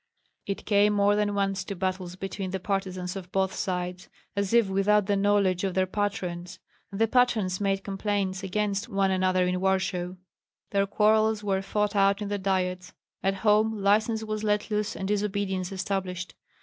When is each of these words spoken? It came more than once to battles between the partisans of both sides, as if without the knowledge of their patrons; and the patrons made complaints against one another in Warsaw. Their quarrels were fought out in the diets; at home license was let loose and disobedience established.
It 0.47 0.65
came 0.65 0.93
more 0.93 1.15
than 1.15 1.35
once 1.35 1.63
to 1.65 1.75
battles 1.75 2.15
between 2.15 2.49
the 2.49 2.59
partisans 2.59 3.15
of 3.15 3.31
both 3.31 3.53
sides, 3.53 4.09
as 4.35 4.51
if 4.51 4.67
without 4.67 5.05
the 5.05 5.15
knowledge 5.15 5.63
of 5.63 5.75
their 5.75 5.85
patrons; 5.85 6.57
and 6.91 6.99
the 6.99 7.07
patrons 7.07 7.61
made 7.61 7.83
complaints 7.83 8.41
against 8.41 8.89
one 8.89 9.11
another 9.11 9.45
in 9.45 9.61
Warsaw. 9.61 10.13
Their 10.71 10.87
quarrels 10.87 11.43
were 11.43 11.61
fought 11.61 11.95
out 11.95 12.19
in 12.19 12.29
the 12.29 12.39
diets; 12.39 12.93
at 13.21 13.35
home 13.45 13.77
license 13.79 14.23
was 14.23 14.43
let 14.43 14.71
loose 14.71 14.95
and 14.95 15.07
disobedience 15.07 15.71
established. 15.71 16.33